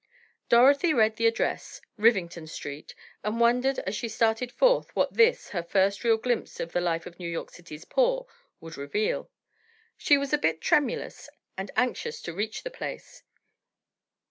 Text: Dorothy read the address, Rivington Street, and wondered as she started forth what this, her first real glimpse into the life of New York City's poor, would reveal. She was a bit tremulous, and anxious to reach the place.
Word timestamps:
Dorothy 0.49 0.95
read 0.95 1.17
the 1.17 1.27
address, 1.27 1.79
Rivington 1.95 2.47
Street, 2.47 2.95
and 3.23 3.39
wondered 3.39 3.77
as 3.85 3.95
she 3.95 4.09
started 4.09 4.51
forth 4.51 4.89
what 4.95 5.13
this, 5.13 5.49
her 5.49 5.61
first 5.61 6.03
real 6.03 6.17
glimpse 6.17 6.59
into 6.59 6.73
the 6.73 6.81
life 6.81 7.05
of 7.05 7.19
New 7.19 7.29
York 7.29 7.51
City's 7.51 7.85
poor, 7.85 8.25
would 8.59 8.77
reveal. 8.77 9.29
She 9.97 10.17
was 10.17 10.33
a 10.33 10.39
bit 10.39 10.59
tremulous, 10.59 11.29
and 11.55 11.69
anxious 11.75 12.19
to 12.23 12.33
reach 12.33 12.63
the 12.63 12.71
place. 12.71 13.21